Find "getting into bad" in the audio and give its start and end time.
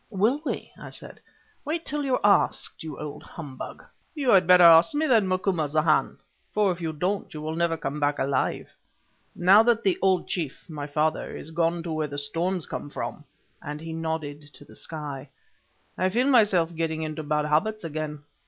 16.73-17.45